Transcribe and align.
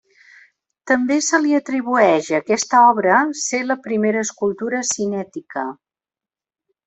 També 0.91 1.17
se 1.25 1.39
li 1.43 1.51
atribueix 1.57 2.29
a 2.31 2.39
aquesta 2.43 2.81
obra 2.93 3.19
ser 3.43 3.61
la 3.73 3.77
primera 3.85 4.25
escultura 4.29 4.81
cinètica. 4.95 5.67